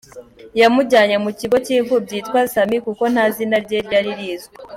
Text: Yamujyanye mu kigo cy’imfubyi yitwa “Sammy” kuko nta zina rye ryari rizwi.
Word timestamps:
Yamujyanye 0.59 1.15
mu 1.23 1.29
kigo 1.39 1.55
cy’imfubyi 1.65 2.13
yitwa 2.17 2.39
“Sammy” 2.53 2.77
kuko 2.85 3.03
nta 3.13 3.25
zina 3.35 3.57
rye 3.65 3.77
ryari 3.87 4.11
rizwi. 4.19 4.55